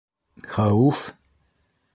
Хәүеф?! 0.53 1.05